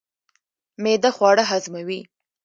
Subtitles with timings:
[0.83, 2.01] معده خواړه هضموي